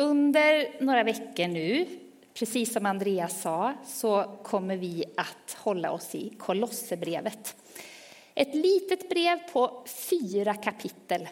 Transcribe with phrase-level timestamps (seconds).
[0.00, 1.86] Under några veckor nu,
[2.34, 7.56] precis som Andreas sa, så kommer vi att hålla oss i Kolosserbrevet.
[8.34, 11.28] Ett litet brev på fyra kapitel.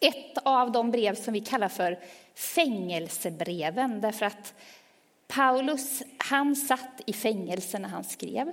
[0.00, 1.98] Ett av de brev som vi kallar för
[2.34, 4.54] fängelsebreven, därför att
[5.26, 8.52] Paulus han satt i fängelse när han skrev.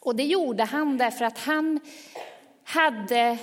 [0.00, 1.80] Och det gjorde han därför att han
[2.64, 3.38] hade,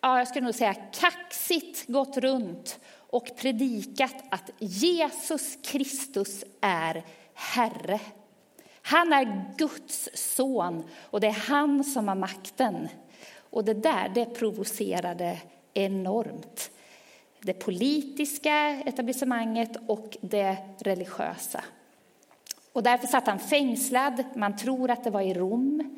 [0.00, 2.78] ja, jag skulle nog säga kaxigt gått runt
[3.14, 8.00] och predikat att Jesus Kristus är Herre.
[8.82, 12.88] Han är Guds son och det är han som har makten.
[13.50, 15.38] Och det där det provocerade
[15.74, 16.70] enormt.
[17.40, 21.64] Det politiska etablissemanget och det religiösa.
[22.72, 24.24] Och därför satt han fängslad.
[24.34, 25.96] Man tror att det var i Rom.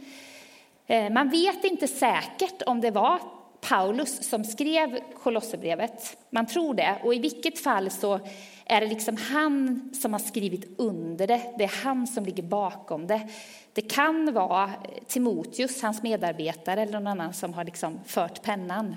[0.86, 3.20] Eh, man vet inte säkert om det var
[3.68, 6.16] Paulus som skrev Kolosserbrevet.
[6.30, 6.98] Man tror det.
[7.04, 8.20] Och i vilket fall så
[8.64, 11.54] är det liksom han som har skrivit under det.
[11.58, 13.28] Det är han som ligger bakom det.
[13.72, 14.72] Det kan vara
[15.06, 18.96] Timoteus, hans medarbetare, eller någon annan som har liksom fört pennan.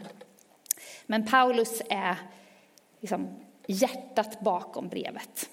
[1.05, 2.15] Men Paulus är
[2.99, 3.27] liksom
[3.67, 5.49] hjärtat bakom brevet.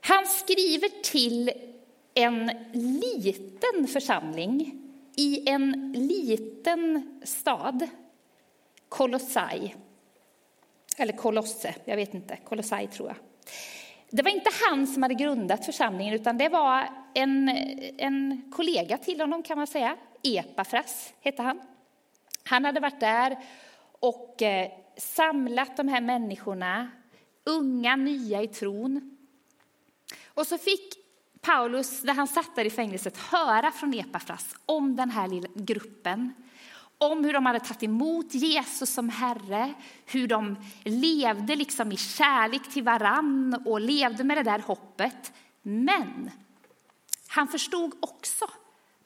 [0.00, 1.50] Han skriver till
[2.14, 4.89] en liten församling
[5.20, 7.88] i en liten stad,
[8.88, 9.74] Kolossai.
[10.98, 12.36] Eller Kolosse, jag vet inte.
[12.44, 13.16] Kolossai tror jag.
[14.10, 17.48] Det var inte han som hade grundat församlingen, utan det var en,
[17.98, 19.96] en kollega till honom kan man säga.
[20.22, 21.60] Epafras hette han.
[22.44, 23.38] Han hade varit där
[24.00, 26.90] och eh, samlat de här människorna,
[27.44, 29.16] unga, nya i tron.
[30.26, 30.99] Och så fick
[31.40, 36.34] Paulus, när han satt där i fängelset, höra från Epafras om den här lilla gruppen.
[36.98, 39.74] Om hur de hade tagit emot Jesus som Herre,
[40.06, 45.32] hur de levde liksom i kärlek till varann och levde med det där hoppet.
[45.62, 46.30] Men
[47.28, 48.44] han förstod också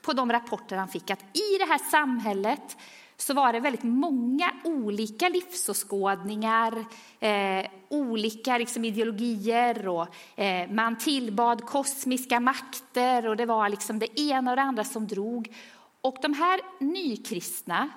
[0.02, 2.76] på de rapporter han fick att i det här samhället
[3.24, 6.84] så var det väldigt många olika livsåskådningar,
[7.20, 14.20] eh, olika liksom, ideologier och eh, man tillbad kosmiska makter och det var liksom det
[14.20, 15.56] ena och det andra som drog.
[16.00, 17.90] Och de här nykristna,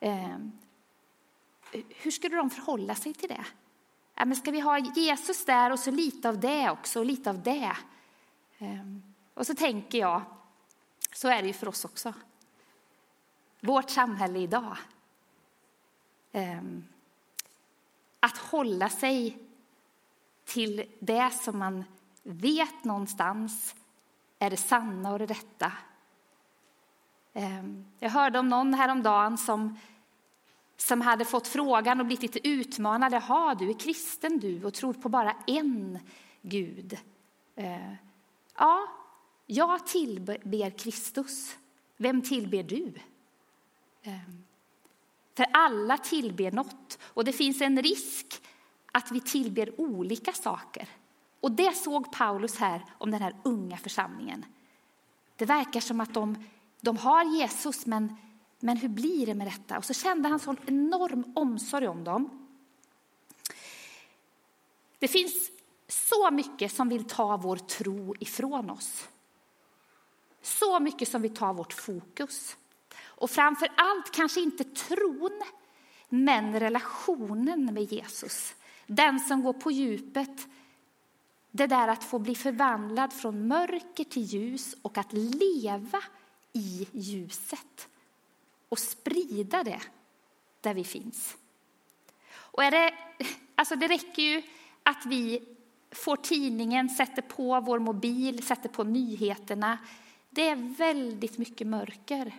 [0.00, 0.36] eh,
[1.88, 3.44] hur skulle de förhålla sig till det?
[4.14, 7.30] Ja, men ska vi ha Jesus där och så lite av det också och lite
[7.30, 7.76] av det?
[8.58, 8.86] Eh,
[9.34, 10.22] och så tänker jag,
[11.12, 12.14] så är det ju för oss också
[13.60, 14.76] vårt samhälle idag.
[16.32, 16.84] Ehm,
[18.20, 19.38] att hålla sig
[20.44, 21.84] till det som man
[22.22, 23.74] vet någonstans
[24.38, 25.72] är det sanna och det rätta.
[27.32, 29.78] Ehm, jag hörde om någon häromdagen som,
[30.76, 33.12] som hade fått frågan och blivit lite utmanad.
[33.12, 35.98] Jaha, du är kristen du och tror på bara en
[36.42, 36.98] Gud.
[37.54, 37.96] Ehm,
[38.56, 38.88] ja,
[39.46, 41.56] jag tillber Kristus.
[41.96, 42.94] Vem tillber du?
[44.02, 44.44] Ehm,
[45.34, 48.42] för alla tillber något och det finns en risk
[48.92, 50.88] att vi tillber olika saker.
[51.40, 54.44] Och det såg Paulus här om den här unga församlingen.
[55.36, 56.44] Det verkar som att de,
[56.80, 58.16] de har Jesus, men,
[58.60, 59.78] men hur blir det med detta?
[59.78, 62.48] Och så kände han sån enorm omsorg om dem.
[64.98, 65.50] Det finns
[65.88, 69.08] så mycket som vill ta vår tro ifrån oss.
[70.42, 72.56] Så mycket som vill ta vårt fokus.
[73.18, 75.42] Och framför allt kanske inte tron,
[76.08, 78.54] men relationen med Jesus.
[78.86, 80.48] Den som går på djupet.
[81.50, 86.02] Det där att få bli förvandlad från mörker till ljus och att leva
[86.52, 87.88] i ljuset
[88.68, 89.80] och sprida det
[90.60, 91.36] där vi finns.
[92.30, 92.94] Och är det,
[93.54, 94.42] alltså det räcker ju
[94.82, 95.56] att vi
[95.90, 99.78] får tidningen, sätter på vår mobil, sätter på nyheterna.
[100.30, 102.32] Det är väldigt mycket mörker.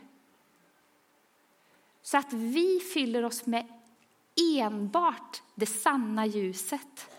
[2.09, 3.67] Så att vi fyller oss med
[4.59, 7.09] enbart det sanna ljuset.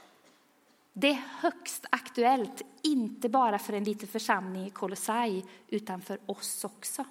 [0.93, 6.65] Det är högst aktuellt, inte bara för en liten församling i Kolossai, utan för oss
[6.65, 7.05] också.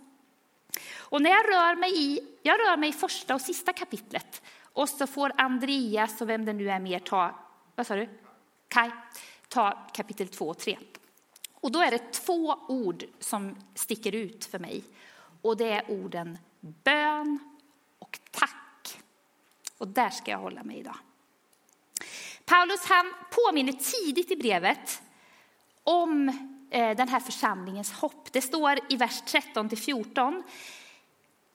[0.97, 4.89] Och när jag rör mig i, jag rör mig i första och sista kapitlet, och
[4.89, 7.35] så får Andreas och vem det nu är mer ta,
[7.75, 8.09] vad sa du?
[8.67, 8.91] Kai,
[9.47, 10.77] ta kapitel 2 och 3.
[11.53, 14.83] Och då är det två ord som sticker ut för mig.
[15.41, 17.39] Och det är orden bön.
[19.79, 20.97] Och där ska jag hålla mig idag.
[22.45, 25.01] Paulus han påminner tidigt i brevet
[25.83, 26.29] om
[26.71, 28.31] eh, den här församlingens hopp.
[28.31, 30.43] Det står i vers 13 14.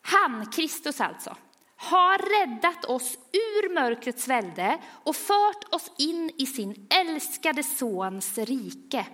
[0.02, 1.36] Han, Kristus alltså,
[1.76, 9.06] har räddat oss ur mörkrets välde och fört oss in i sin älskade Sons rike.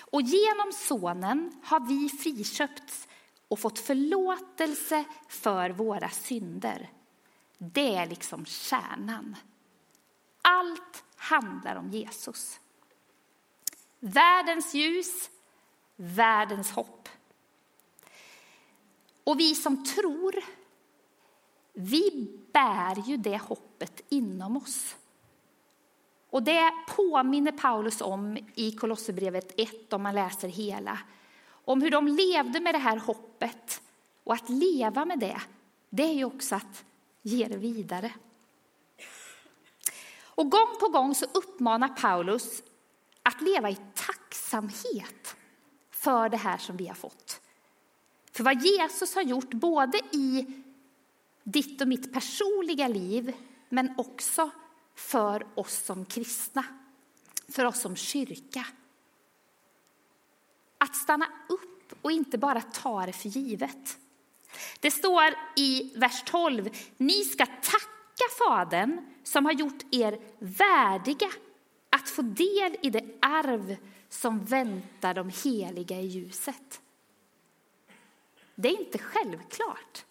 [0.00, 3.08] Och genom Sonen har vi friköpts
[3.48, 6.90] och fått förlåtelse för våra synder.
[7.58, 9.36] Det är liksom kärnan.
[10.42, 12.60] Allt handlar om Jesus.
[14.00, 15.30] Världens ljus,
[15.96, 17.08] världens hopp.
[19.24, 20.34] Och vi som tror,
[21.72, 24.96] vi bär ju det hoppet inom oss.
[26.30, 30.98] Och det påminner Paulus om i Kolosserbrevet 1 om man läser hela.
[31.48, 33.82] Om hur de levde med det här hoppet.
[34.24, 35.40] Och att leva med det,
[35.90, 36.84] det är ju också att
[37.26, 38.12] ge det vidare.
[40.24, 42.62] Och gång på gång så uppmanar Paulus
[43.22, 45.36] att leva i tacksamhet
[45.90, 47.40] för det här som vi har fått.
[48.32, 50.46] För vad Jesus har gjort både i
[51.42, 53.36] ditt och mitt personliga liv
[53.68, 54.50] men också
[54.94, 56.64] för oss som kristna,
[57.48, 58.66] för oss som kyrka.
[60.78, 63.98] Att stanna upp och inte bara ta det för givet.
[64.80, 71.30] Det står i vers 12, ni ska tacka Fadern som har gjort er värdiga
[71.90, 73.76] att få del i det arv
[74.08, 76.80] som väntar de heliga i ljuset.
[78.54, 80.04] Det är inte självklart.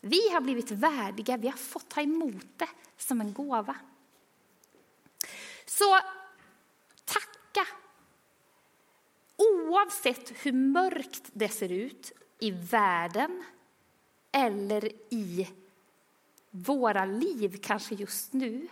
[0.00, 3.76] Vi har blivit värdiga, vi har fått ta emot det som en gåva.
[5.66, 5.98] Så
[7.04, 7.66] tacka.
[9.36, 13.44] Oavsett hur mörkt det ser ut i världen
[14.38, 15.48] eller i
[16.50, 18.68] våra liv, kanske just nu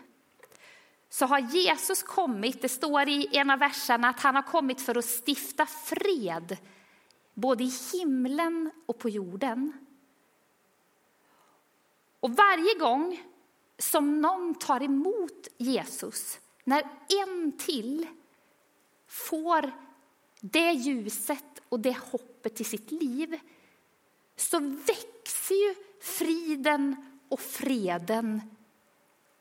[1.08, 4.98] så har Jesus kommit, det står i en av verserna att han har kommit för
[4.98, 6.56] att stifta fred
[7.34, 9.72] både i himlen och på jorden.
[12.20, 13.22] Och varje gång
[13.78, 16.82] som någon tar emot Jesus, när
[17.24, 18.06] en till
[19.06, 19.72] får
[20.40, 23.38] det ljuset och det hoppet i sitt liv
[24.36, 26.96] så växer ju friden
[27.28, 28.40] och freden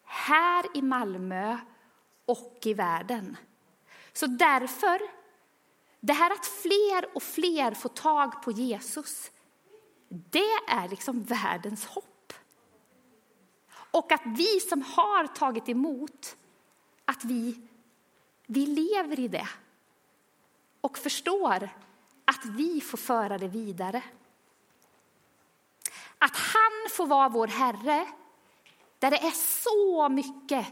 [0.04, 1.58] här i Malmö
[2.26, 3.38] och i världen.
[4.14, 5.02] Så därför,
[6.00, 9.32] det här att fler och fler får tag på Jesus,
[10.10, 12.34] det är liksom världens hopp.
[13.92, 16.38] Och att vi som har tagit emot,
[17.06, 17.62] att vi,
[18.48, 19.48] vi lever i det
[20.82, 21.70] och förstår
[22.26, 24.04] att vi får föra det vidare.
[26.26, 28.08] Att han får vara vår Herre,
[29.00, 30.68] där det är så mycket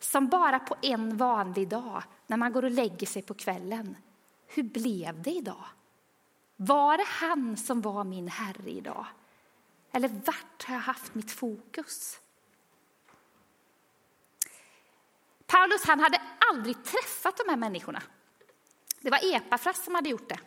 [0.00, 3.96] som bara på en vanlig dag, när man går och lägger sig på kvällen.
[4.46, 5.64] Hur blev det idag?
[6.56, 9.06] Var det han som var min Herre idag?
[9.92, 12.20] Eller vart har jag haft mitt fokus?
[15.46, 18.02] Paulus han hade aldrig träffat de här människorna.
[19.00, 20.40] Det var Epafras som hade gjort det.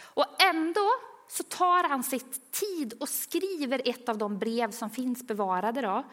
[0.00, 0.90] Och ändå
[1.34, 5.82] så tar han sitt tid och skriver ett av de brev som finns bevarade.
[5.82, 6.04] Då.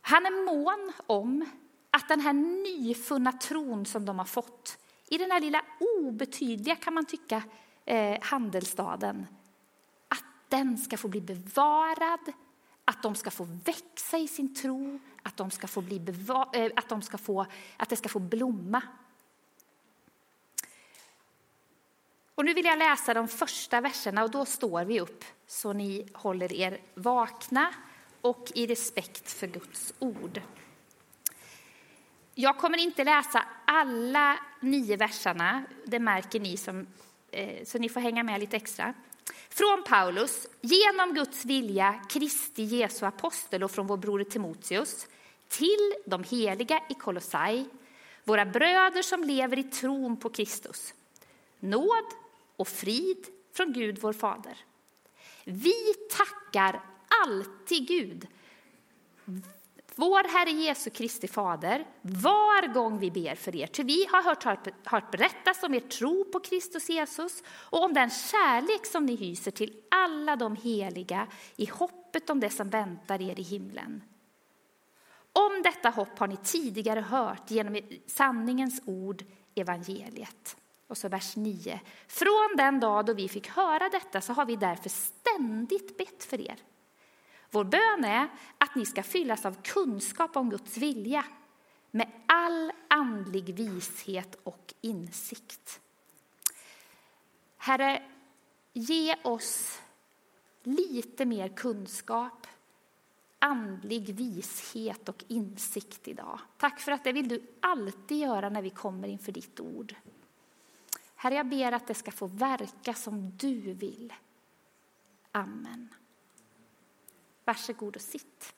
[0.00, 1.44] Han är mån om
[1.90, 4.78] att den här nyfunna tron som de har fått
[5.08, 7.42] i den här lilla obetydliga, kan man tycka,
[7.84, 9.26] eh, handelsstaden,
[10.08, 12.32] att den ska få bli bevarad,
[12.84, 15.96] att de ska få växa i sin tro, att, de ska få bli
[16.52, 18.82] eh, att, de ska få, att det ska få blomma.
[22.40, 26.06] Och nu vill jag läsa de första verserna och då står vi upp så ni
[26.12, 27.74] håller er vakna
[28.20, 30.42] och i respekt för Guds ord.
[32.34, 36.86] Jag kommer inte läsa alla nio verserna, det märker ni, som,
[37.30, 38.94] eh, så ni får hänga med lite extra.
[39.48, 45.06] Från Paulus, genom Guds vilja, Kristi Jesu apostel och från vår bror Timoteus,
[45.48, 47.66] till de heliga i Kolossai,
[48.24, 50.94] våra bröder som lever i tron på Kristus.
[51.58, 52.19] Nåd
[52.60, 54.58] och frid från Gud, vår Fader.
[55.44, 56.82] Vi tackar
[57.24, 58.26] alltid Gud,
[59.94, 63.66] vår Herre Jesu Kristi Fader, var gång vi ber för er.
[63.66, 64.44] Ty vi har hört,
[64.84, 69.50] hört berättas om er tro på Kristus Jesus och om den kärlek som ni hyser
[69.50, 71.26] till alla de heliga
[71.56, 74.02] i hoppet om det som väntar er i himlen.
[75.32, 79.24] Om detta hopp har ni tidigare hört genom sanningens ord,
[79.54, 80.56] evangeliet.
[80.90, 81.80] Och så vers 9.
[82.06, 86.40] Från den dag då vi fick höra detta så har vi därför ständigt bett för
[86.40, 86.56] er.
[87.50, 88.28] Vår bön är
[88.58, 91.24] att ni ska fyllas av kunskap om Guds vilja
[91.90, 95.80] med all andlig vishet och insikt.
[97.56, 98.02] Herre,
[98.72, 99.80] ge oss
[100.62, 102.46] lite mer kunskap,
[103.38, 106.40] andlig vishet och insikt idag.
[106.58, 109.94] Tack för att det vill du alltid göra när vi kommer inför ditt ord.
[111.22, 114.12] Herre, jag ber att det ska få verka som du vill.
[115.32, 115.94] Amen.
[117.44, 118.54] Varsågod och sitt.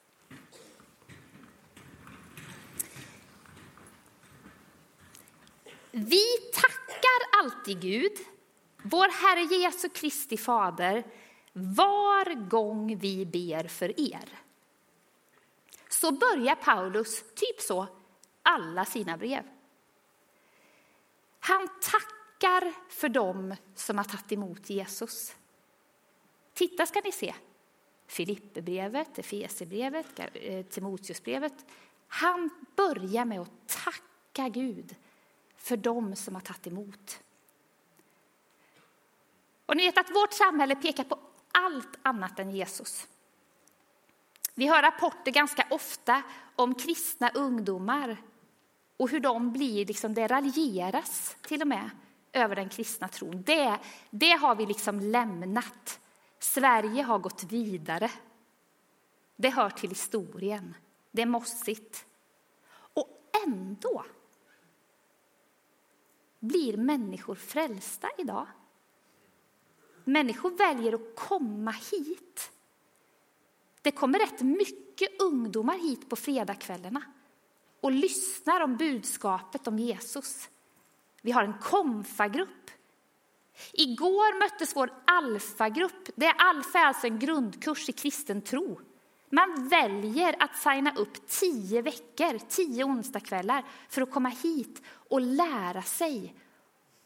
[5.91, 8.17] Vi tackar alltid Gud,
[8.83, 11.03] vår Herre Jesu Kristi Fader,
[11.53, 14.39] var gång vi ber för er.
[15.89, 17.87] Så börjar Paulus, typ så,
[18.43, 19.43] alla sina brev.
[21.39, 22.22] Han tackar
[22.89, 25.35] för dem som har tagit emot Jesus.
[26.53, 27.35] Titta ska ni se.
[28.07, 31.65] Filipperbrevet, Efesierbrevet, eh, Timoteusbrevet.
[32.07, 34.95] Han börjar med att tacka Gud
[35.57, 37.19] för dem som har tagit emot.
[39.65, 41.19] Och ni vet att vårt samhälle pekar på
[41.51, 43.07] allt annat än Jesus.
[44.53, 46.23] Vi hör rapporter ganska ofta
[46.55, 48.17] om kristna ungdomar
[48.97, 51.89] och hur de blir, liksom, det raljeras till och med
[52.33, 53.43] över den kristna tron.
[53.43, 55.99] Det, det har vi liksom lämnat.
[56.39, 58.11] Sverige har gått vidare.
[59.35, 60.75] Det hör till historien.
[61.11, 62.05] Det är mossigt.
[62.71, 63.09] Och
[63.45, 64.05] ändå
[66.39, 68.47] blir människor frälsta idag.
[70.03, 72.51] Människor väljer att komma hit.
[73.81, 77.03] Det kommer rätt mycket ungdomar hit på fredagskvällarna
[77.81, 80.49] och lyssnar om budskapet om Jesus.
[81.23, 82.71] Vi har en konfagrupp.
[83.73, 86.09] Igår möttes vår alfagrupp.
[86.15, 88.79] Det är alfa är alltså en grundkurs i kristen tro.
[89.29, 95.81] Man väljer att signa upp tio veckor, tio onsdagskvällar för att komma hit och lära
[95.81, 96.35] sig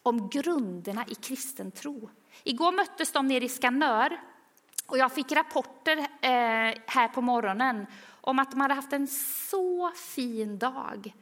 [0.04, 2.10] om grunderna i kristen tro.
[2.44, 4.22] Igår möttes de nere i Skanör
[4.86, 7.86] och jag fick rapporter eh, här på morgonen
[8.22, 9.08] om att de hade haft en
[9.50, 11.14] så fin dag.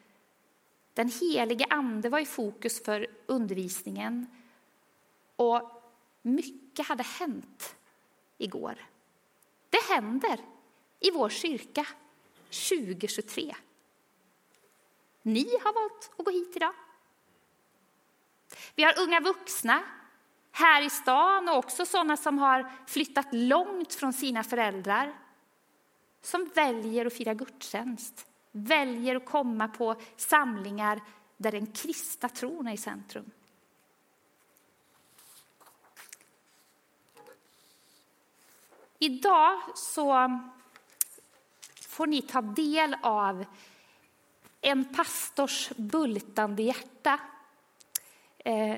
[0.96, 4.28] Den helige ande var i fokus för undervisningen
[5.36, 5.84] och
[6.22, 7.76] mycket hade hänt
[8.38, 8.86] igår.
[9.70, 10.40] Det händer
[11.00, 11.86] i vår kyrka
[12.50, 13.56] 2023.
[15.22, 16.74] Ni har valt att gå hit idag.
[18.76, 19.84] Vi har unga vuxna
[20.52, 25.14] här i stan och också sådana som har flyttat långt från sina föräldrar
[26.22, 31.02] som väljer att fira gudstjänst, väljer att komma på samlingar
[31.38, 33.32] där den kristna tron är i centrum.
[39.00, 40.40] Idag så
[41.88, 43.46] får ni ta del av
[44.62, 47.20] en pastors bultande hjärta.
[48.38, 48.78] Eh,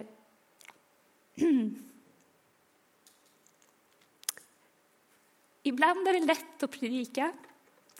[5.67, 7.33] Ibland är det lätt att predika,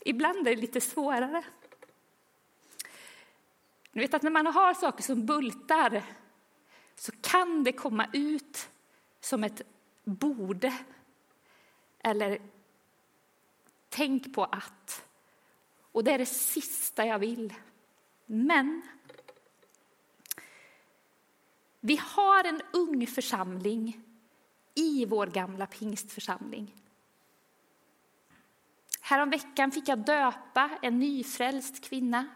[0.06, 1.44] ibland är det lite svårare.
[3.98, 6.04] Ni vet att när man har saker som bultar
[6.96, 8.70] så kan det komma ut
[9.20, 9.62] som ett
[10.04, 10.78] borde
[12.00, 12.42] eller
[13.90, 15.06] tänk på att.
[15.92, 17.54] Och det är det sista jag vill.
[18.26, 18.82] Men
[21.80, 24.04] vi har en ung församling
[24.76, 26.76] i vår gamla pingstförsamling.
[29.02, 32.28] Häromveckan fick jag döpa en nyfrälst kvinna.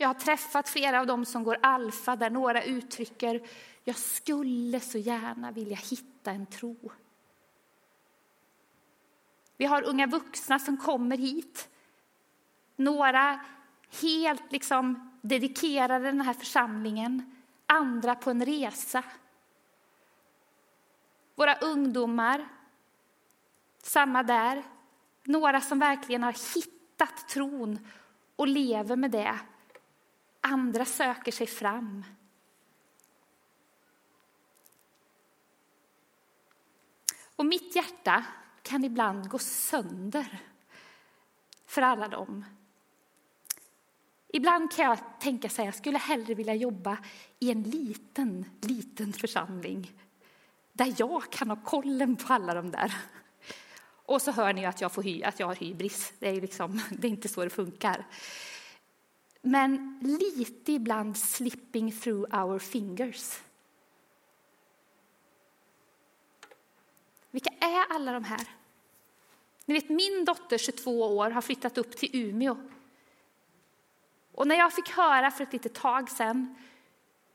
[0.00, 3.48] Jag har träffat flera av dem som går alfa där några uttrycker
[3.84, 6.92] jag skulle så gärna vilja hitta en tro.
[9.56, 11.68] Vi har unga vuxna som kommer hit.
[12.76, 13.40] Några
[14.02, 19.04] helt liksom dedikerade den här församlingen, andra på en resa.
[21.34, 22.48] Våra ungdomar,
[23.82, 24.62] samma där.
[25.24, 27.78] Några som verkligen har hittat tron
[28.36, 29.38] och lever med det.
[30.40, 32.04] Andra söker sig fram.
[37.36, 38.24] Och mitt hjärta
[38.62, 40.38] kan ibland gå sönder
[41.66, 42.44] för alla dem
[44.32, 46.98] Ibland kan jag tänka att jag skulle hellre vilja jobba
[47.38, 49.92] i en liten, liten församling
[50.72, 52.94] där jag kan ha kollen på alla de där.
[54.06, 56.12] Och så hör ni att jag, får hy, att jag har hybris.
[56.18, 58.06] Det är, liksom, det är inte så det funkar.
[59.40, 63.40] Men lite ibland slipping through our fingers.
[67.30, 68.48] Vilka är alla de här?
[69.64, 72.56] Ni vet, min dotter, 22 år, har flyttat upp till Umeå
[74.32, 76.54] och när jag fick höra för ett litet tag sedan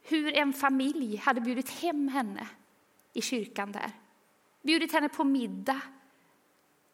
[0.02, 2.48] hur en familj hade bjudit hem henne
[3.14, 3.92] i kyrkan där,
[4.62, 5.82] bjudit henne på middag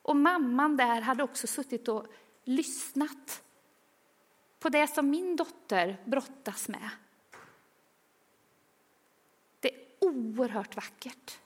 [0.02, 2.06] Och mamman där hade också suttit och
[2.44, 3.42] lyssnat
[4.62, 6.88] på det som min dotter brottas med.
[9.60, 11.38] Det är oerhört vackert.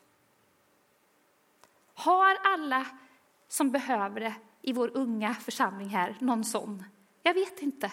[1.94, 2.86] Har alla
[3.48, 6.84] som behöver det i vår unga församling här någon sån?
[7.22, 7.92] Jag vet inte.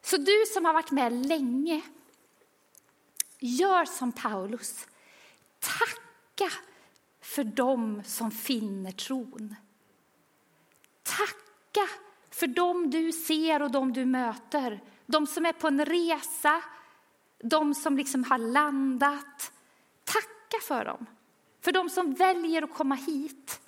[0.00, 1.82] Så du som har varit med länge,
[3.38, 4.86] gör som Paulus.
[5.58, 6.50] Tacka
[7.20, 9.56] för dem som finner tron.
[11.72, 11.88] Tacka
[12.30, 14.80] för dem du ser och dem du möter.
[15.06, 16.62] De som är på en resa,
[17.38, 19.52] de som liksom har landat.
[20.04, 21.06] Tacka för dem.
[21.60, 23.60] För de som väljer att komma hit,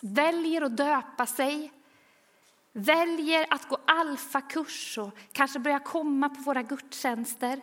[0.00, 1.72] väljer att döpa sig,
[2.72, 7.60] väljer att gå alfakurs och kanske börja komma på våra gudstjänster.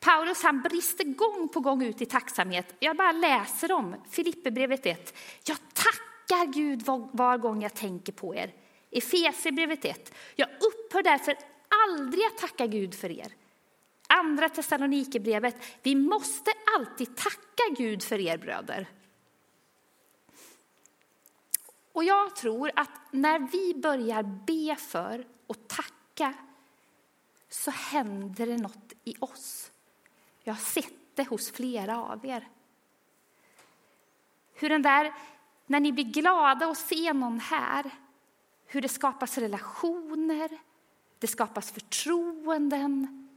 [0.00, 2.74] Paulus han brister gång på gång ut i tacksamhet.
[2.78, 5.16] Jag bara läser om Filipperbrevet 1.
[5.44, 8.54] Jag tackar tackar Gud var, var gång jag tänker på er.
[8.90, 10.14] Efesierbrevet 1.
[10.36, 11.38] Jag upphör därför
[11.86, 13.32] aldrig att tacka Gud för er.
[14.08, 15.56] Andra Thessalonikerbrevet.
[15.82, 18.88] Vi måste alltid tacka Gud för er bröder.
[21.92, 26.34] Och jag tror att när vi börjar be för och tacka
[27.48, 29.72] så händer det något i oss.
[30.42, 32.48] Jag har sett det hos flera av er.
[34.54, 35.12] Hur den där,
[35.70, 37.90] när ni blir glada och ser någon här,
[38.66, 40.58] hur det skapas relationer,
[41.18, 43.28] det skapas förtroenden.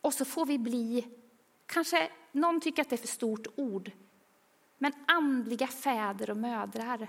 [0.00, 1.08] Och så får vi bli,
[1.66, 3.90] kanske någon tycker att det är för stort ord,
[4.78, 7.08] men andliga fäder och mödrar.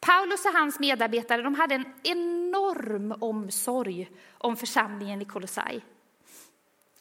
[0.00, 5.82] Paulus och hans medarbetare de hade en enorm omsorg om församlingen i Kolossai.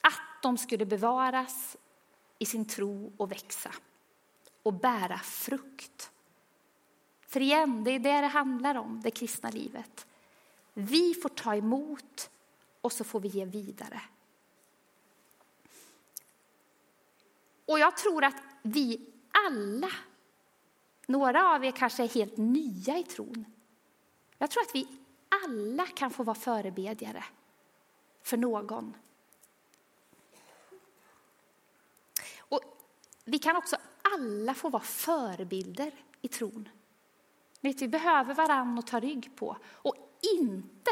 [0.01, 1.77] Att de skulle bevaras
[2.39, 3.71] i sin tro och växa
[4.63, 6.11] och bära frukt.
[7.27, 10.07] För igen, det är det det handlar om, det kristna livet.
[10.73, 12.29] Vi får ta emot
[12.81, 14.01] och så får vi ge vidare.
[17.65, 19.09] Och jag tror att vi
[19.47, 19.91] alla,
[21.05, 23.45] några av er kanske är helt nya i tron.
[24.37, 24.87] Jag tror att vi
[25.45, 27.23] alla kan få vara förebedjare
[28.21, 28.93] för någon.
[32.39, 32.61] Och
[33.29, 33.77] vi kan också
[34.15, 36.69] alla få vara förebilder i tron.
[37.61, 39.57] Vet, vi behöver varann att ta rygg på.
[39.71, 39.95] Och
[40.37, 40.91] inte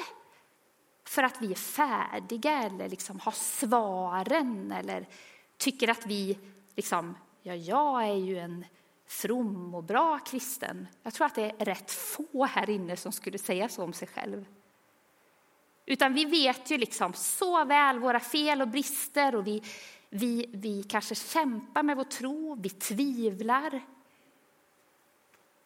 [1.04, 5.08] för att vi är färdiga eller liksom har svaren eller
[5.58, 6.40] tycker att vi
[6.76, 8.66] liksom, ja, jag är ju en
[9.08, 10.88] from och bra kristen.
[11.04, 14.08] Jag tror att det är rätt få här inne som skulle säga så om sig
[14.08, 14.46] själv.
[15.86, 19.64] Utan vi vet ju liksom så väl våra fel och brister och vi,
[20.10, 23.86] vi, vi kanske kämpar med vår tro, vi tvivlar.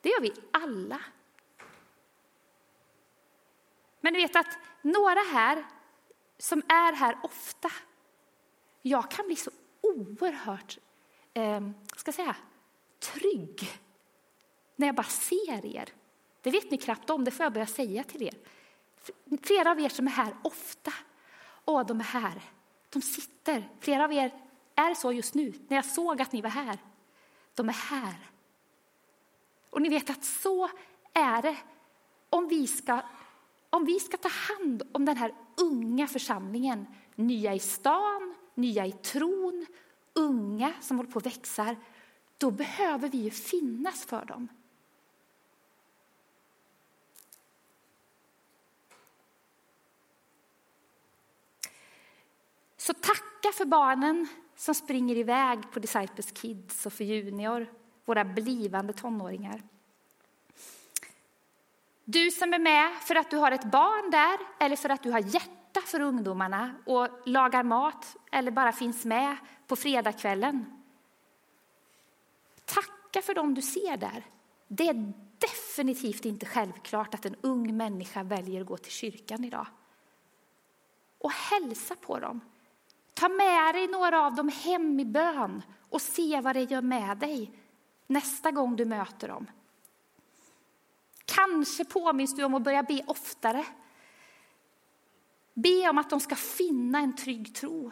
[0.01, 1.01] Det gör vi alla.
[4.01, 5.65] Men du vet att några här
[6.37, 7.71] som är här ofta,
[8.81, 9.51] jag kan bli så
[9.81, 10.77] oerhört
[11.33, 12.35] eh, ska säga,
[12.99, 13.69] trygg
[14.75, 15.89] när jag bara ser er.
[16.41, 18.33] Det vet ni knappt om, det får jag börja säga till er.
[19.43, 20.93] Flera av er som är här ofta,
[21.65, 22.41] åh, de är här.
[22.93, 23.69] De sitter.
[23.79, 24.33] Flera av er
[24.75, 26.77] är så just nu, när jag såg att ni var här.
[27.55, 28.15] De är här.
[29.69, 30.69] Och ni vet att så
[31.13, 31.57] är det
[32.29, 33.01] om vi ska,
[33.69, 36.85] om vi ska ta hand om den här unga församlingen.
[37.15, 39.65] Nya i stan, nya i tron,
[40.13, 41.75] unga som håller på att växa,
[42.37, 44.47] då behöver vi ju finnas för dem.
[52.81, 57.67] Så tacka för barnen som springer iväg på Disciples Kids och för Junior,
[58.05, 59.61] våra blivande tonåringar.
[62.05, 65.11] Du som är med för att du har ett barn där eller för att du
[65.11, 70.83] har hjärta för ungdomarna och lagar mat eller bara finns med på fredagskvällen.
[72.65, 74.25] Tacka för dem du ser där.
[74.67, 79.67] Det är definitivt inte självklart att en ung människa väljer att gå till kyrkan idag.
[81.17, 82.41] Och hälsa på dem.
[83.13, 87.17] Ta med dig några av dem hem i bön och se vad det gör med
[87.17, 87.51] dig
[88.07, 89.47] nästa gång du möter dem.
[91.25, 93.65] Kanske påminns du om att börja be oftare.
[95.53, 97.91] Be om att de ska finna en trygg tro.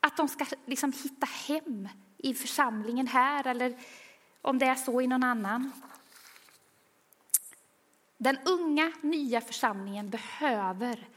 [0.00, 3.78] Att de ska liksom hitta hem i församlingen här eller
[4.42, 5.72] om det är så i någon annan.
[8.18, 11.08] Den unga, nya församlingen behöver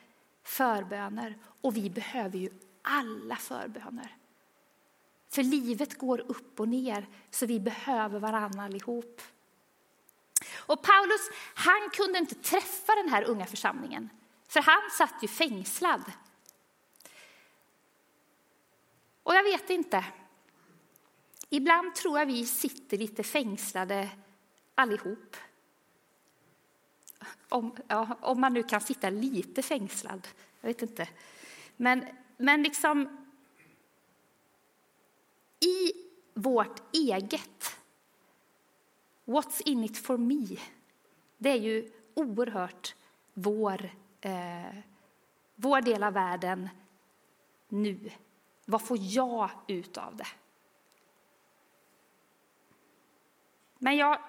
[0.43, 2.49] förböner och vi behöver ju
[2.89, 4.15] alla förböner.
[5.29, 9.21] För livet går upp och ner, så vi behöver varandra allihop.
[10.55, 14.09] Och Paulus han kunde inte träffa den här unga församlingen,
[14.47, 16.03] för han satt ju fängslad.
[19.23, 20.05] Och jag vet inte,
[21.49, 24.09] ibland tror jag vi sitter lite fängslade
[24.75, 25.35] allihop.
[27.49, 30.27] Om, ja, om man nu kan sitta lite fängslad,
[30.61, 31.07] jag vet inte.
[31.77, 32.05] Men,
[32.41, 33.27] men liksom
[35.59, 35.91] i
[36.33, 37.77] vårt eget,
[39.25, 40.57] what's in it for me,
[41.37, 42.95] det är ju oerhört
[43.33, 43.89] vår,
[44.21, 44.75] eh,
[45.55, 46.69] vår del av världen
[47.67, 48.11] nu.
[48.65, 50.27] Vad får jag ut av det?
[53.77, 54.21] Men jag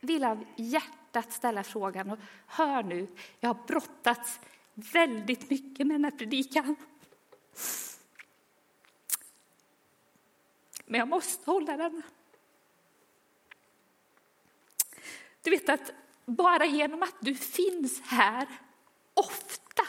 [0.00, 3.06] vill av hjärtat ställa frågan, och hör nu,
[3.40, 4.40] jag har brottats
[4.74, 6.76] väldigt mycket med den här predikan.
[10.86, 12.02] Men jag måste hålla den.
[15.42, 15.92] Du vet att
[16.26, 18.48] bara genom att du finns här
[19.14, 19.82] ofta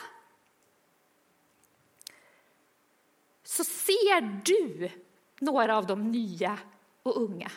[3.43, 4.89] så ser du
[5.39, 6.60] några av de nya
[7.03, 7.51] och unga.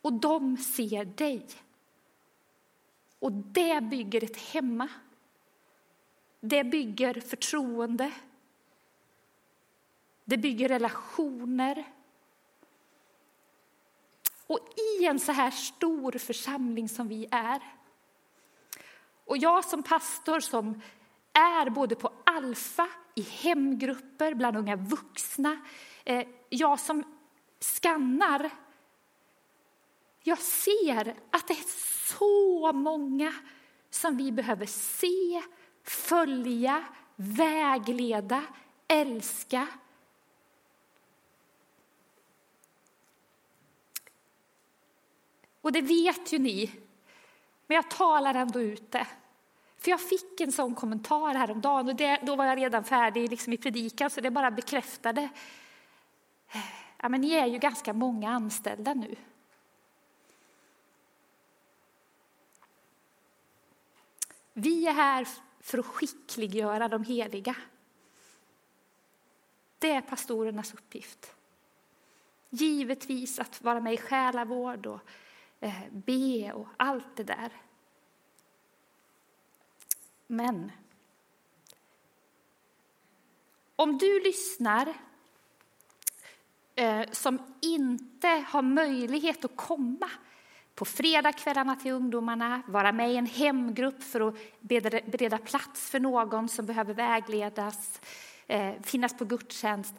[0.00, 1.46] Och de ser dig.
[3.18, 4.88] Och det bygger ett hemma.
[6.40, 8.12] Det bygger förtroende.
[10.32, 11.84] Det bygger relationer.
[14.46, 14.58] Och
[15.00, 17.60] i en så här stor församling som vi är
[19.24, 20.80] och jag som pastor som
[21.32, 25.56] är både på Alfa, i hemgrupper, bland unga vuxna,
[26.04, 27.04] eh, jag som
[27.60, 28.50] skannar
[30.22, 31.68] jag ser att det är
[32.18, 33.34] så många
[33.90, 35.42] som vi behöver se,
[35.84, 36.84] följa,
[37.16, 38.42] vägleda,
[38.88, 39.66] älska.
[45.62, 46.70] Och det vet ju ni,
[47.66, 49.06] men jag talar ändå ut det.
[49.78, 53.52] För jag fick en sån kommentar häromdagen och det, då var jag redan färdig liksom
[53.52, 55.28] i predikan så det bara bekräftade.
[57.02, 59.16] Ja, men ni är ju ganska många anställda nu.
[64.52, 65.28] Vi är här
[65.60, 67.56] för att skickliggöra de heliga.
[69.78, 71.34] Det är pastorernas uppgift.
[72.50, 75.00] Givetvis att vara med i själavård och
[75.62, 77.52] Eh, be och allt det där.
[80.26, 80.72] Men
[83.76, 84.94] om du lyssnar
[86.74, 90.10] eh, som inte har möjlighet att komma
[90.74, 96.48] på fredagskvällarna till ungdomarna, vara med i en hemgrupp för att bereda plats för någon
[96.48, 98.00] som behöver vägledas,
[98.46, 99.94] eh, finnas på gudstjänst.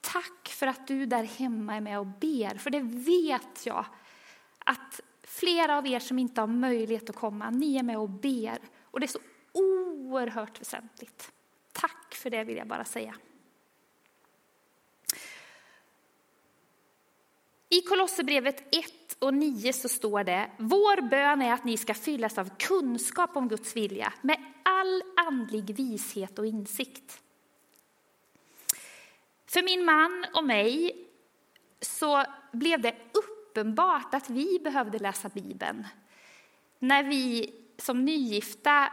[0.00, 3.84] Tack för att du där hemma är med och ber, för det vet jag
[4.70, 8.58] att flera av er som inte har möjlighet att komma, ni är med och ber.
[8.82, 9.18] Och det är så
[9.52, 11.32] oerhört väsentligt.
[11.72, 13.14] Tack för det vill jag bara säga.
[17.68, 22.38] I Kolosserbrevet 1 och 9 så står det, vår bön är att ni ska fyllas
[22.38, 27.20] av kunskap om Guds vilja med all andlig vishet och insikt.
[29.46, 31.06] För min man och mig
[31.80, 35.86] så blev det upp uppenbart att vi behövde läsa Bibeln
[36.78, 38.92] när vi som nygifta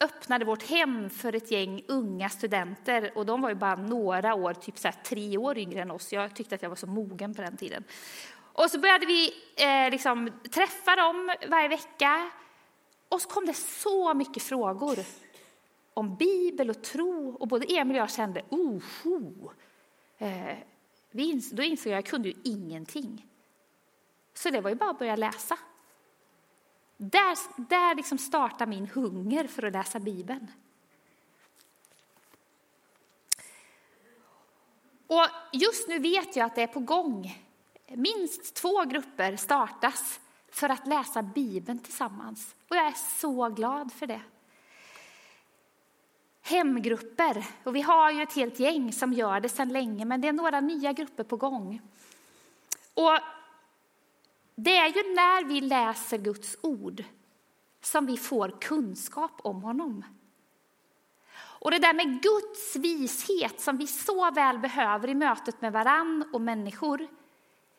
[0.00, 3.12] öppnade vårt hem för ett gäng unga studenter.
[3.14, 6.12] Och de var ju bara några år, typ så tre år yngre än oss.
[6.12, 7.84] Jag tyckte att jag var så mogen på den tiden.
[8.52, 12.30] Och så började vi eh, liksom, träffa dem varje vecka.
[13.08, 14.98] Och så kom det så mycket frågor
[15.94, 17.36] om Bibel och tro.
[17.40, 19.50] Och både Emil och jag kände, oho.
[20.18, 20.56] Eh,
[21.10, 23.29] då insåg jag att jag kunde ju ingenting.
[24.40, 25.58] Så det var ju bara att börja läsa.
[26.96, 30.50] Där, där liksom startar min hunger för att läsa Bibeln.
[35.06, 37.44] Och just nu vet jag att det är på gång.
[37.86, 42.54] Minst två grupper startas för att läsa Bibeln tillsammans.
[42.68, 44.20] Och jag är så glad för det.
[46.40, 50.28] Hemgrupper, och vi har ju ett helt gäng som gör det sedan länge, men det
[50.28, 51.80] är några nya grupper på gång.
[52.94, 53.18] Och
[54.64, 57.04] det är ju när vi läser Guds ord
[57.80, 60.04] som vi får kunskap om honom.
[61.32, 66.24] Och det där med Guds vishet som vi så väl behöver i mötet med varann
[66.32, 67.06] och människor,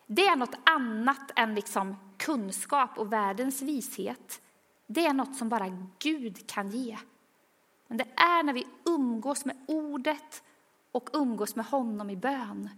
[0.06, 4.40] det är något annat än liksom kunskap och världens vishet.
[4.86, 6.98] Det är något som bara Gud kan ge.
[7.86, 10.42] Men det är när vi umgås med ordet
[10.92, 12.68] och umgås med honom i bön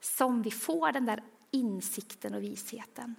[0.00, 3.14] som vi får den där insikten och visheten.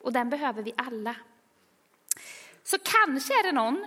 [0.00, 1.16] Och den behöver vi alla.
[2.62, 3.86] Så kanske är det någon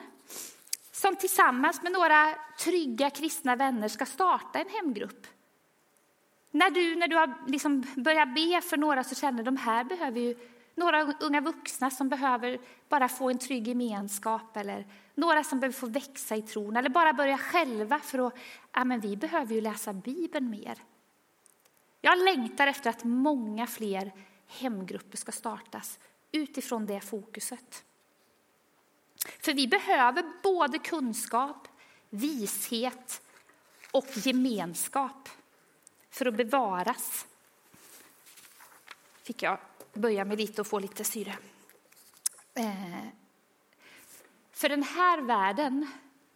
[0.92, 5.28] som tillsammans med några trygga kristna vänner ska starta en hemgrupp.
[6.52, 10.20] När du, när du har liksom börjat be för några så känner de här behöver
[10.20, 10.36] ju
[10.76, 15.88] några unga vuxna som behöver bara få en trygg gemenskap eller några som behöver få
[15.88, 18.34] växa i tron eller bara börja själva för att
[18.74, 20.78] ja, men vi behöver ju läsa Bibeln mer.
[22.02, 24.12] Jag längtar efter att många fler
[24.48, 26.00] hemgrupper ska startas
[26.32, 27.84] utifrån det fokuset.
[29.40, 31.68] För vi behöver både kunskap,
[32.10, 33.22] vishet
[33.92, 35.30] och gemenskap
[36.10, 37.28] för att bevaras.
[39.24, 39.60] Fick jag
[39.94, 41.38] böja mig lite och få lite syre.
[42.54, 43.06] Eh,
[44.52, 45.88] för den här världen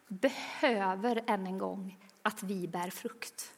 [0.08, 3.55] behöver än en gång att vi bär frukt.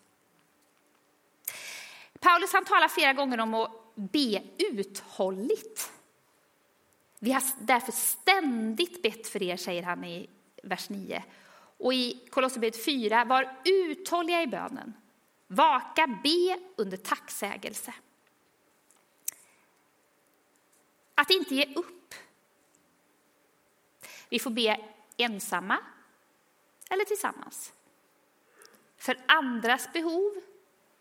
[2.20, 5.92] Paulus han talar flera gånger om att be uthålligt.
[7.18, 10.28] Vi har därför ständigt bett för er, säger han i
[10.62, 11.24] vers 9.
[11.78, 14.94] Och i Kolosserbrevet 4, var uthålliga i bönen.
[15.46, 17.94] Vaka, be under tacksägelse.
[21.14, 22.14] Att inte ge upp.
[24.28, 24.80] Vi får be
[25.16, 25.78] ensamma
[26.90, 27.72] eller tillsammans.
[28.96, 30.42] För andras behov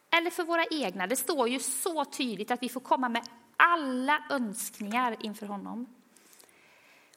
[0.09, 1.07] eller för våra egna.
[1.07, 5.87] Det står ju så tydligt att vi får komma med alla önskningar inför honom.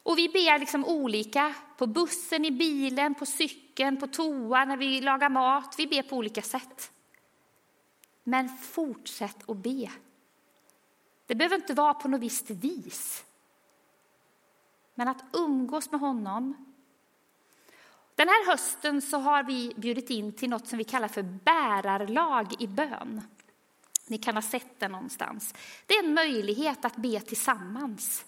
[0.02, 5.00] Och vi ber liksom olika, på bussen, i bilen, på cykeln, på toa, när vi
[5.00, 5.74] lagar mat.
[5.78, 6.92] Vi ber på olika sätt.
[8.24, 9.90] Men fortsätt att be.
[11.26, 13.24] Det behöver inte vara på något visst vis.
[14.94, 16.69] Men att umgås med honom.
[18.20, 22.62] Den här hösten så har vi bjudit in till något som vi kallar för bärarlag
[22.62, 23.22] i bön.
[24.06, 25.54] Ni kan ha sett det någonstans.
[25.86, 28.24] Det är en möjlighet att be tillsammans.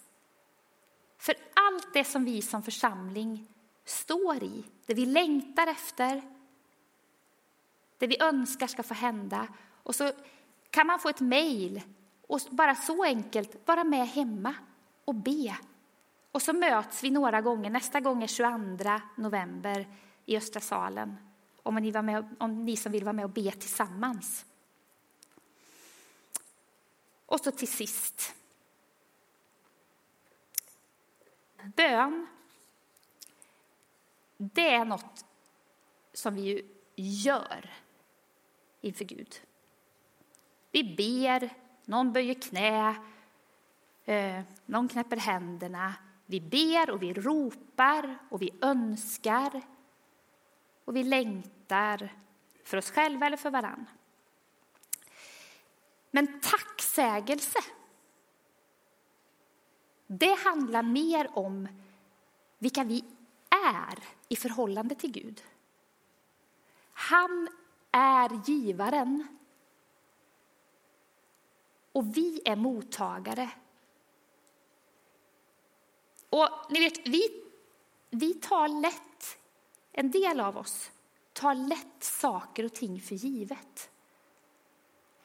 [1.17, 3.47] För allt det som vi som församling
[3.85, 6.21] står i, det vi längtar efter,
[7.97, 9.47] det vi önskar ska få hända.
[9.83, 10.11] Och så
[10.69, 11.81] kan man få ett mejl
[12.27, 14.55] och bara så enkelt vara med hemma
[15.05, 15.57] och be.
[16.33, 17.69] Och så möts vi några gånger.
[17.69, 19.87] Nästa gång är 22 november
[20.25, 21.17] i Östra salen.
[21.63, 24.45] Om ni, var med, om ni som vill vara med och be tillsammans.
[27.25, 28.35] Och så till sist.
[31.75, 32.27] Bön,
[34.37, 35.25] det är något
[36.13, 36.61] som vi ju
[36.95, 37.69] gör
[38.81, 39.41] inför Gud.
[40.71, 41.49] Vi ber,
[41.85, 42.95] någon böjer knä,
[44.05, 45.93] eh, någon knäpper händerna.
[46.25, 49.61] Vi ber och vi ropar och vi önskar
[50.85, 52.13] och vi längtar
[52.63, 53.85] för oss själva eller för varann.
[56.11, 57.59] Men tacksägelse,
[60.07, 61.67] det handlar mer om
[62.57, 63.05] vilka vi
[63.49, 65.43] är i förhållande till Gud.
[66.93, 67.47] Han
[67.91, 69.27] är givaren
[71.91, 73.49] och vi är mottagare.
[76.33, 77.43] Och ni vet, vi,
[78.09, 79.37] vi tar lätt,
[79.91, 80.91] en del av oss
[81.33, 83.89] tar lätt saker och ting för givet.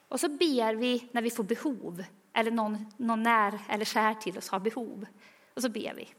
[0.07, 4.37] Och så ber vi när vi får behov, eller någon, någon när eller kär till
[4.37, 5.05] oss har behov.
[5.53, 6.09] Och så ber vi.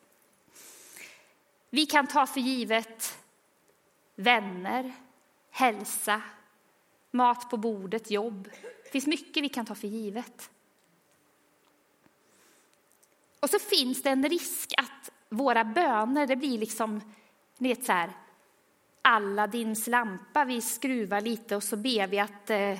[1.70, 3.18] Vi kan ta för givet
[4.14, 4.92] vänner,
[5.50, 6.22] hälsa,
[7.10, 8.48] mat på bordet, jobb.
[8.84, 10.50] Det finns mycket vi kan ta för givet.
[13.40, 17.00] Och så finns det en risk att våra böner, det blir liksom,
[17.58, 18.10] ni vet så här,
[19.02, 22.70] Aladdins lampa, vi skruvar lite och så ber vi att eh,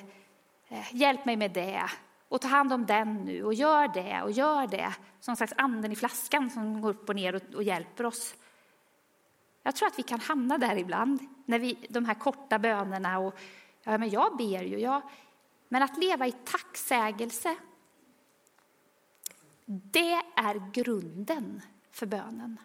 [0.69, 1.83] eh, hjälp mig med det
[2.29, 4.95] och ta hand om den nu och gör det och gör det.
[5.21, 8.35] Som slags anden i flaskan som går upp och ner och, och hjälper oss.
[9.63, 13.39] Jag tror att vi kan hamna där ibland, när vi, de här korta bönerna och
[13.83, 15.03] ja, men jag ber ju, jag,
[15.69, 17.57] men att leva i tacksägelse,
[19.73, 22.61] det är grunden för bönen.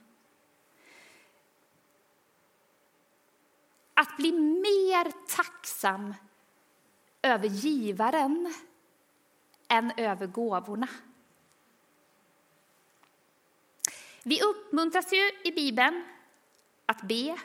[3.94, 6.14] Att bli mer tacksam
[7.22, 8.54] över givaren
[9.68, 10.88] än över gåvorna.
[14.24, 16.04] Vi uppmuntras ju i Bibeln
[16.86, 17.38] att be.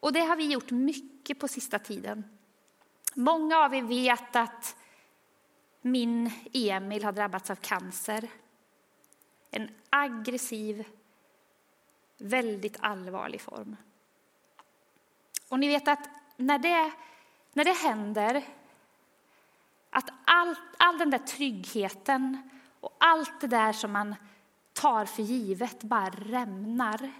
[0.00, 2.38] Och det har vi gjort mycket på sista tiden.
[3.14, 4.76] Många av er vet att
[5.86, 8.28] min Emil har drabbats av cancer.
[9.50, 10.84] En aggressiv
[12.18, 13.76] väldigt allvarlig form.
[15.48, 16.92] Och ni vet att när det,
[17.52, 18.44] när det händer,
[19.90, 24.14] att all, all den där tryggheten och allt det där som man
[24.72, 27.12] tar för givet bara rämnar.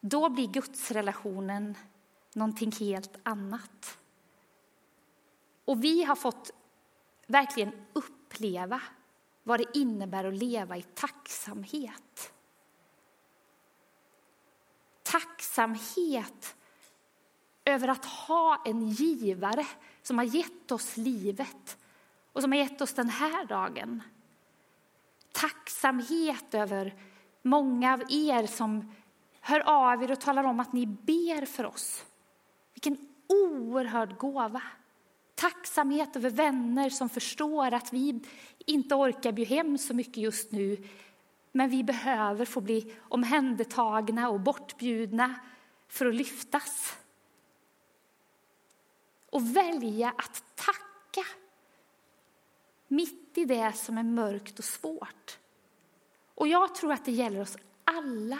[0.00, 1.76] Då blir gudsrelationen
[2.32, 3.98] någonting helt annat.
[5.64, 6.50] Och vi har fått
[7.26, 8.80] verkligen uppleva
[9.42, 12.32] vad det innebär att leva i tacksamhet.
[15.02, 16.56] Tacksamhet
[17.64, 19.66] över att ha en givare
[20.02, 21.78] som har gett oss livet
[22.32, 24.02] och som har gett oss den här dagen.
[25.32, 26.94] Tacksamhet över
[27.42, 28.94] många av er som
[29.40, 32.04] hör av er och talar om att ni ber för oss.
[32.74, 34.62] Vilken oerhörd gåva.
[35.34, 38.20] Tacksamhet över vänner som förstår att vi
[38.66, 40.88] inte orkar bjuda hem så mycket just nu
[41.52, 45.34] men vi behöver få bli omhändertagna och bortbjudna
[45.88, 46.96] för att lyftas.
[49.30, 51.26] Och välja att tacka
[52.88, 55.38] mitt i det som är mörkt och svårt.
[56.34, 58.38] Och jag tror att det gäller oss alla.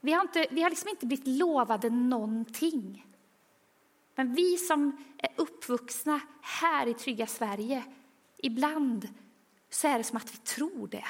[0.00, 3.06] Vi har, inte, vi har liksom inte blivit lovade någonting.
[4.16, 7.84] Men vi som är uppvuxna här i trygga Sverige,
[8.36, 9.08] ibland
[9.70, 11.04] så är det som att vi tror det.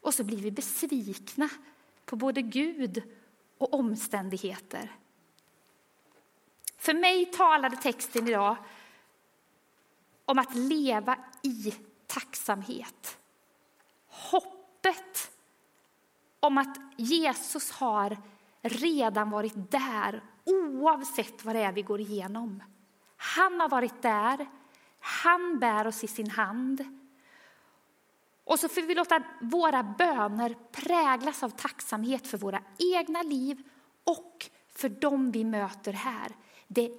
[0.00, 1.48] Och så blir vi besvikna
[2.04, 3.02] på både Gud
[3.58, 4.92] och omständigheter.
[6.76, 8.56] För mig talade texten idag
[10.24, 11.74] om att leva i
[12.06, 13.18] tacksamhet.
[14.08, 15.30] Hoppet
[16.40, 18.16] om att Jesus har
[18.68, 22.62] redan varit där oavsett vad det är vi går igenom.
[23.16, 24.46] Han har varit där,
[25.00, 26.84] han bär oss i sin hand.
[28.44, 32.62] Och så får vi låta våra böner präglas av tacksamhet för våra
[32.94, 33.62] egna liv
[34.04, 36.36] och för dem vi möter här.
[36.68, 36.92] Det är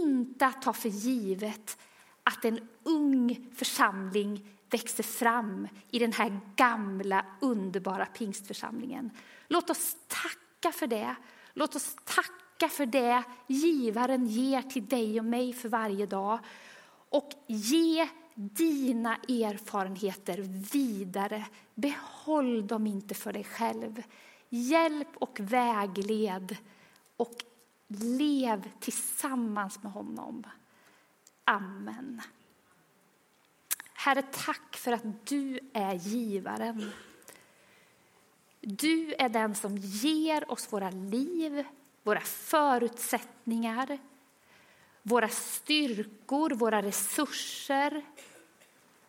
[0.00, 1.78] inte att ta för givet
[2.22, 9.10] att en ung församling växer fram i den här gamla underbara pingstförsamlingen.
[9.48, 9.96] Låt oss
[10.64, 11.16] tacka för det.
[11.54, 16.38] Låt oss tacka för det givaren ger till dig och mig för varje dag.
[17.10, 20.38] Och ge dina erfarenheter
[20.72, 21.46] vidare.
[21.74, 24.02] Behåll dem inte för dig själv.
[24.48, 26.56] Hjälp och vägled
[27.16, 27.34] och
[28.18, 30.46] lev tillsammans med honom.
[31.44, 32.22] Amen.
[33.92, 36.92] Herre, tack för att du är givaren.
[38.66, 41.64] Du är den som ger oss våra liv,
[42.02, 43.98] våra förutsättningar,
[45.02, 48.04] våra styrkor, våra resurser,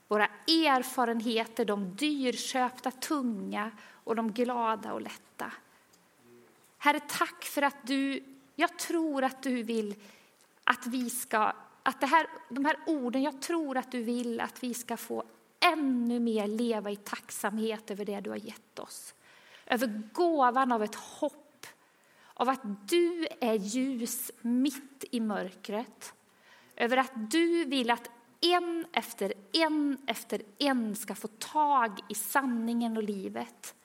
[0.08, 3.72] våra erfarenheter, de dyrköpta, tunga
[4.04, 5.52] och de glada och lätta.
[6.78, 8.24] Herre, tack för att du,
[8.56, 9.96] jag tror att du vill
[10.63, 14.63] att vi ska, att det här, de här orden, jag tror att du vill att
[14.63, 15.24] vi ska få
[15.60, 19.13] ännu mer leva i tacksamhet över det du har gett oss.
[19.65, 21.41] Över gåvan av ett hopp
[22.34, 26.13] av att du är ljus mitt i mörkret.
[26.75, 28.10] Över att du vill att
[28.41, 33.75] en efter en efter en ska få tag i sanningen och livet.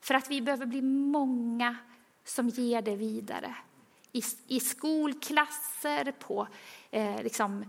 [0.00, 1.76] För att vi behöver bli många
[2.24, 3.54] som ger det vidare.
[4.12, 6.48] I, i skolklasser, på,
[6.90, 7.64] eh, liksom,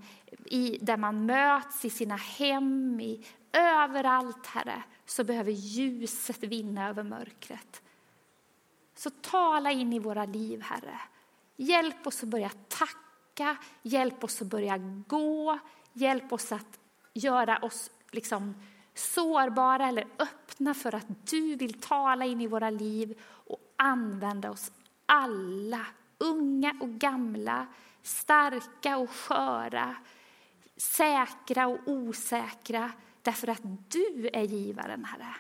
[0.46, 7.04] i, där man möts i sina hem, i, överallt, Herre, så behöver ljuset vinna över
[7.04, 7.82] mörkret.
[8.96, 11.00] Så tala in i våra liv, Herre.
[11.56, 15.60] Hjälp oss att börja tacka, hjälp oss att börja gå,
[15.94, 16.80] hjälp oss att
[17.14, 18.54] göra oss liksom
[18.94, 24.72] sårbara eller öppna för att du vill tala in i våra liv och använda oss
[25.06, 25.86] alla,
[26.18, 27.68] unga och gamla,
[28.02, 29.96] starka och sköra,
[30.78, 32.92] säkra och osäkra,
[33.22, 33.62] därför att
[33.92, 35.36] du är givaren, Herre.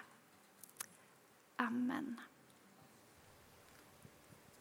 [1.55, 2.21] Amen.